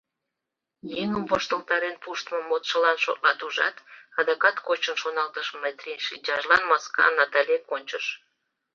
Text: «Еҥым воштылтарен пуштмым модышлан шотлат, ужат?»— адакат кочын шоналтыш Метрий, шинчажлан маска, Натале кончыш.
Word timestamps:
«Еҥым 1.01 1.23
воштылтарен 1.29 1.95
пуштмым 2.03 2.43
модышлан 2.49 2.97
шотлат, 3.03 3.39
ужат?»— 3.47 3.75
адакат 4.19 4.57
кочын 4.67 4.95
шоналтыш 5.01 5.47
Метрий, 5.63 5.99
шинчажлан 6.07 6.63
маска, 6.69 7.05
Натале 7.17 7.57
кончыш. 7.69 8.05